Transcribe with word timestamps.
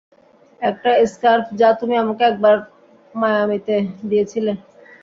একটা 0.61 0.91
স্কার্ফ 1.07 1.45
যা 1.59 1.69
তুমি 1.79 1.95
আমাকে 1.97 2.23
একবার 2.31 2.55
মায়ামিতে 3.15 3.75
দিয়েছিলে। 4.09 4.51